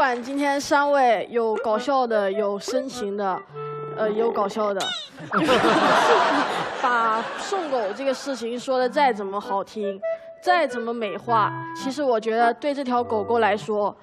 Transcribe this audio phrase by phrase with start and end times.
[0.00, 3.38] 管今天三位有搞笑的，有深情的，
[3.98, 4.80] 呃，有搞笑的，
[6.80, 10.00] 把送狗这个事情说的再怎么好听，
[10.42, 13.94] 再怎么美化，其实我觉得对这条狗狗来说，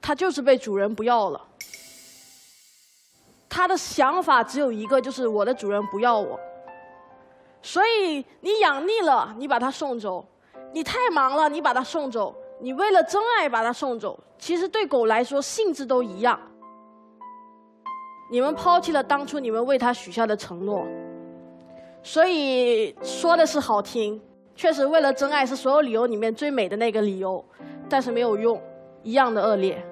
[0.00, 1.40] 它就是被主人不要了。
[3.48, 6.38] 它的想法只有一个，就是我的主人不要我。
[7.62, 10.24] 所以你养腻了，你把它送走；
[10.72, 12.32] 你太忙了，你把它送走。
[12.64, 16.38] 你为了真爱把它送走，其实对狗来说性质都一样。
[18.30, 20.86] 你们抛弃了当初你们为它许下的承诺，
[22.04, 24.22] 所以说的是好听，
[24.54, 27.44] 确实为了真爱是所有理由里面最美的那个理由，
[27.88, 28.62] 但是没有用，
[29.02, 29.84] 一样的恶劣。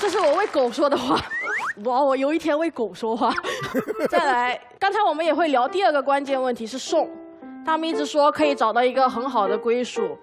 [0.00, 1.16] 这是我为狗说的话。
[1.84, 3.32] 哇，我有一天为狗说话。
[4.10, 7.08] 再来，刚才我们也会聊第二个关键问题是送。
[7.66, 10.16] 他们一直说可以找到一个很好的归属，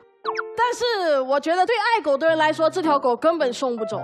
[0.56, 4.02] 但是我觉得对爱狗的人来说，这条狗根本送不走。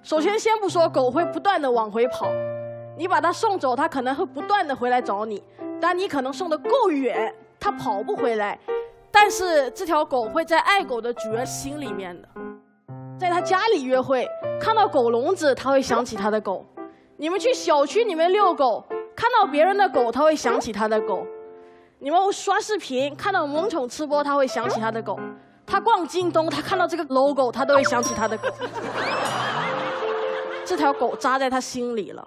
[0.00, 2.28] 首先，先不说狗会不断的往回跑，
[2.96, 5.42] 你把它送走，它可能会不断的回来找你。
[5.80, 8.56] 但你可能送的够远，它跑不回来。
[9.10, 12.28] 但是这条狗会在爱狗的主人心里面的，
[13.18, 14.24] 在他家里约会，
[14.60, 16.64] 看到狗笼子，他会想起他的狗；
[17.16, 18.84] 你们去小区里面遛狗，
[19.16, 21.26] 看到别人的狗，他会想起他的狗。
[22.02, 25.16] 你们刷视频看到萌宠吃播，他会想起他的狗；
[25.64, 28.48] 他逛京东，他看到这个 logo，他都会想起他的狗。
[30.64, 32.26] 这条狗扎在他心里了。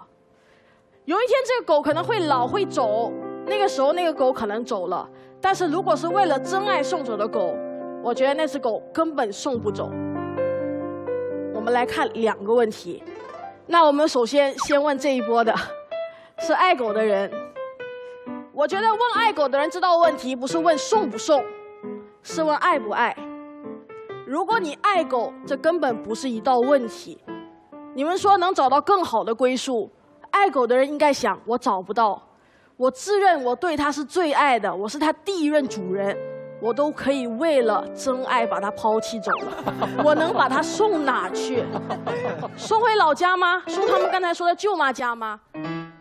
[1.04, 3.12] 有一天，这个狗可能会老会走，
[3.44, 5.06] 那个时候那个狗可能走了。
[5.42, 7.54] 但是如果是为了真爱送走的狗，
[8.02, 9.90] 我觉得那只狗根本送不走。
[11.54, 13.02] 我们来看两个问题。
[13.66, 15.54] 那我们首先先问这一波的，
[16.38, 17.30] 是爱狗的人。
[18.56, 21.44] 我觉得问爱狗的人知道问题，不是问送不送，
[22.22, 23.14] 是问爱不爱。
[24.26, 27.22] 如果你爱狗，这根本不是一道问题。
[27.94, 29.90] 你们说能找到更好的归宿，
[30.30, 32.20] 爱狗的人应该想：我找不到，
[32.78, 36.16] 我自认我对它是最爱的，我是它第一任主人，
[36.62, 40.00] 我都可以为了真爱把它抛弃走了。
[40.02, 41.62] 我能把它送哪去？
[42.56, 43.62] 送回老家吗？
[43.66, 45.38] 送他们刚才说的舅妈家吗？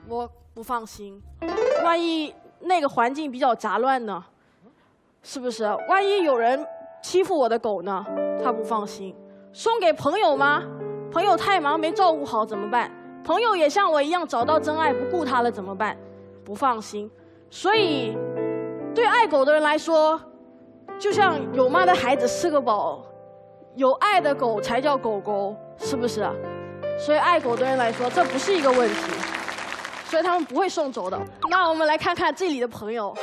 [0.08, 1.22] 我不放心，
[1.84, 2.34] 万一……
[2.66, 4.24] 那个环境比较杂乱呢，
[5.22, 5.64] 是不是？
[5.88, 6.66] 万一有人
[7.02, 8.04] 欺负我的狗呢？
[8.44, 9.16] 他不放心。
[9.54, 10.64] 送给朋友吗？
[11.12, 12.92] 朋友太忙没照顾好怎么办？
[13.24, 15.96] 朋友也像我一样找到真爱不顾他了怎么办？
[16.44, 17.10] 不放心。
[17.50, 18.18] 所以，
[18.94, 20.20] 对爱狗的人来说，
[21.00, 23.06] 就像有妈的孩子是个宝，
[23.76, 26.28] 有爱的狗才叫狗狗，是不是？
[26.98, 28.96] 所以爱狗的人来说，这不是一个问题。
[30.10, 31.20] 所以他们不会送走的。
[31.50, 33.16] 那我们来看看这里的朋友。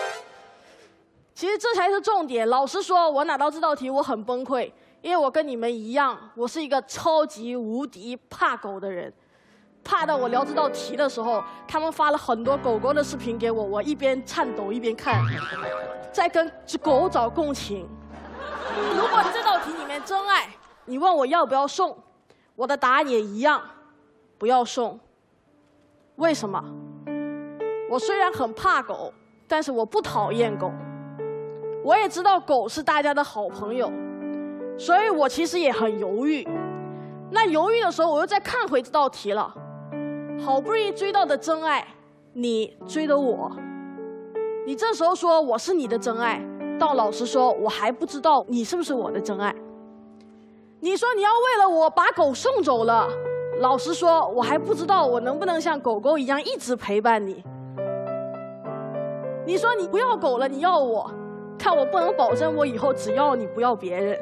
[1.34, 2.46] 其实这才是重点。
[2.48, 4.70] 老实说，我拿到这道题我很崩溃，
[5.00, 9.10] 因为我跟你们一样，我是一个超级无敌怕狗的人，
[9.82, 15.24] 怕到我聊这道题的时候，他们发了很多狗狗的视频给我，我一边颤抖一边看，
[16.12, 17.88] 在跟狗找共情。
[18.94, 20.48] 如果这道题里面真爱，
[20.84, 21.96] 你问我要不要送，
[22.54, 23.62] 我的答案也一样，
[24.36, 25.00] 不要送。
[26.16, 26.62] 为什么？
[27.90, 29.12] 我虽然很怕狗，
[29.46, 30.70] 但是我不讨厌狗。
[31.84, 33.90] 我也知道狗是大家的好朋友，
[34.78, 36.46] 所以我其实也很犹豫。
[37.30, 39.52] 那犹豫的时候，我又再看回这道题了。
[40.44, 41.86] 好不容易追到的真爱，
[42.34, 43.50] 你追的我，
[44.66, 46.40] 你这时候说我是你的真爱，
[46.78, 49.54] 到老实说，我还不知道你是不是我的真爱。
[50.80, 53.08] 你说你要为了我把狗送走了。
[53.60, 57.44] 老实说，我还不知道我能不能像狗狗一样一直陪伴你。
[59.46, 61.10] 你说你不要狗了，你要我，
[61.58, 64.18] 看我不能保证我以后只要你不要别人。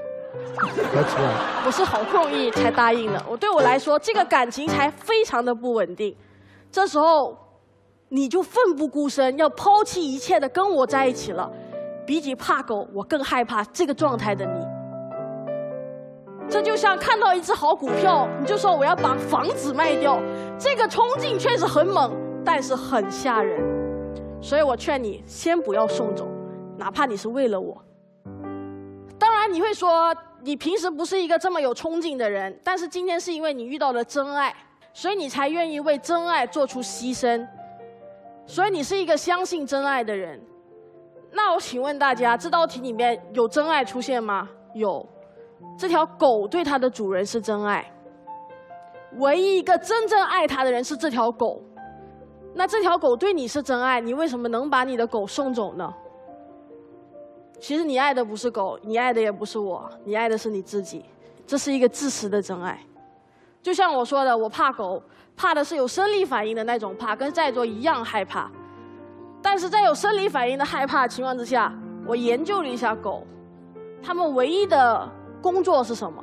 [1.64, 6.14] 我是好不容易才答应的，我对我来说这个感情才非常的不稳定。
[6.70, 7.36] 这时候
[8.08, 11.50] 你就奋不顾身要抛弃一切的跟我在一起了，
[12.06, 14.69] 比起怕狗，我更害怕这个状态的你。
[16.50, 20.20] 这就像看到一只好股票，你就说我要把房子卖掉，
[20.58, 22.12] 这个冲劲确实很猛，
[22.44, 23.62] 但是很吓人。
[24.42, 26.26] 所以我劝你先不要送走，
[26.76, 27.80] 哪怕你是为了我。
[29.16, 30.12] 当然你会说，
[30.42, 34.52] 你平时不是一个这么有冲劲的人，但是今天是因为你遇到了真爱，
[34.92, 37.46] 所以你才愿意为真爱做出牺牲。
[38.44, 40.40] 所以你是一个相信真爱的人。
[41.30, 44.48] 那我请问大家，这道题里面有真爱出现吗？
[44.74, 45.06] 有。
[45.78, 47.84] 这条狗对它的主人是真爱，
[49.18, 51.62] 唯一一个真正爱它的人是这条狗。
[52.54, 55.92] 那这条狗对你是真爱，你为什么能把你的狗送走呢？
[57.60, 61.04] 其实你爱的不是狗，你爱的也不是我，你爱的是你自己。
[61.46, 62.78] 这是一个自私的真爱。
[63.62, 65.02] 就像我说的，我怕狗，
[65.36, 68.50] 怕的是有生理反应的那种怕，跟在座一样害怕。
[69.42, 71.72] 但是在有生理反应的害怕情况之下，
[72.06, 73.26] 我研究了一下狗，
[74.02, 75.10] 它们唯一的
[75.40, 76.22] 工作是什么？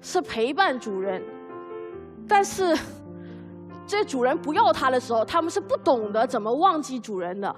[0.00, 1.22] 是陪伴主人。
[2.28, 2.76] 但是，
[3.86, 7.54] 这主人不要它的时候，它们是不懂得怎么忘记主人的。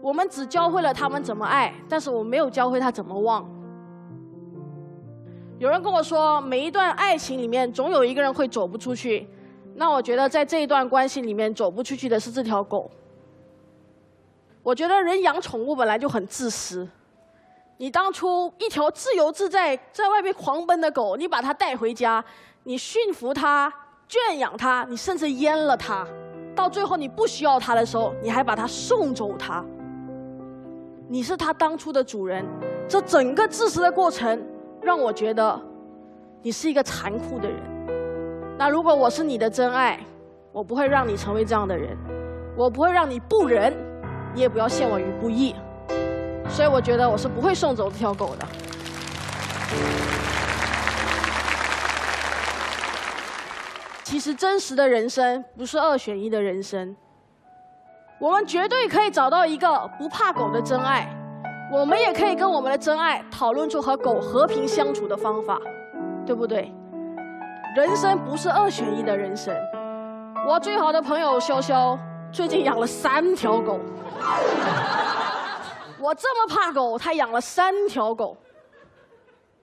[0.00, 3.48] 我们只教会了它们怎么爱，但是我没有教会它怎么忘。
[5.58, 9.26] 有人跟我说，每一段爱情里面总有一个人会走不出去，
[9.76, 12.90] 那我觉得在这一段关系里面走不出去的是这条狗。
[14.62, 16.86] 我觉得人养宠物本来就很自私。
[17.76, 22.24] 你当初一条自由自在在外面狂奔的狗，你把它带回家，
[22.62, 23.72] 你驯服它、
[24.06, 26.06] 圈养它，你甚至阉了它，
[26.54, 29.64] 到最后你不需要它的时候，你还把它送走它。
[31.08, 32.46] 你是它当初的主人，
[32.88, 34.40] 这整个自私的过程
[34.80, 35.60] 让我觉得
[36.42, 37.58] 你是一个残酷的人。
[38.56, 39.98] 那如果我是你的真爱，
[40.52, 41.96] 我不会让你成为这样的人，
[42.56, 43.76] 我不会让你不仁。
[44.32, 45.54] 你也不要陷我于不义，
[46.54, 48.46] 所以我觉得我是不会送走这条狗的。
[54.04, 56.94] 其实真实的人生不是二选一的人生，
[58.20, 61.08] 我们绝对可以找到一个不怕狗的真爱，
[61.72, 65.58] 我们也可以跟我们的真爱讨论出和狗和平相处的方法，
[66.24, 66.72] 对不对？
[67.76, 69.52] 人生不是二选一的人生。
[70.46, 71.98] 我最好的朋友潇潇
[72.30, 73.80] 最近养了三条狗。
[76.04, 78.36] 我这么怕狗，他养了三条狗，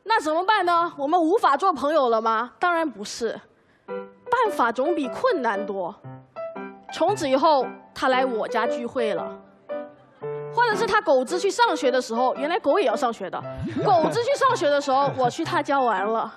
[0.06, 0.92] 那怎么办呢？
[0.98, 2.52] 我们无法做朋友了吗？
[2.58, 3.40] 当然不是，
[3.86, 5.96] 办法总比困难多。
[6.92, 9.40] 从此以后，他来我家聚会了，
[10.52, 13.40] 或者是他狗子去上学的时候，原来狗也要上学的，
[13.86, 16.34] 狗子去上学的时候， 我去他家玩了，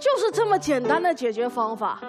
[0.00, 2.00] 就是这么简单的解决方法。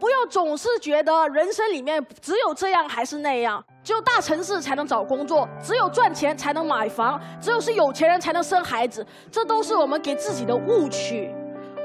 [0.00, 11.32] 不要总是觉得人生里面只有这样还是那样，只有大城市才能找工作，只有赚钱才能买房，只有是有钱人才能生孩子，这都是我们给自己的误区，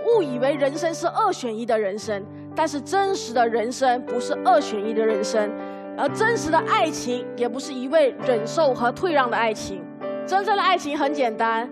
[0.07, 2.25] 误以为人生是二选一的人生。
[2.55, 5.47] 但是真实的人生不是二选一的人生，
[5.95, 9.83] 而真实的爱情也不是一味忍受和退让的爱情。
[10.25, 11.69] 真正的爱情很简单，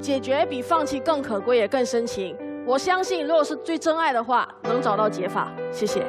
[0.00, 2.36] 解决比放弃更可贵也更深情。
[2.66, 5.52] 我相信，如果是最真爱的话，能找到解法。
[5.70, 6.04] 谢谢。